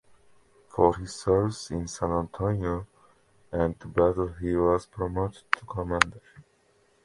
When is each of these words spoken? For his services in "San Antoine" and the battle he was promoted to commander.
For 0.67 0.95
his 0.95 1.13
services 1.13 1.69
in 1.69 1.87
"San 1.87 2.09
Antoine" 2.09 2.87
and 3.51 3.77
the 3.77 3.85
battle 3.87 4.29
he 4.29 4.55
was 4.55 4.87
promoted 4.87 5.43
to 5.51 5.65
commander. 5.65 6.21